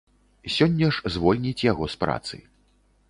Сёння 0.53 0.87
ж 0.97 1.13
звольніць 1.17 1.65
яго 1.71 1.91
з 1.95 2.03
працы. 2.05 2.43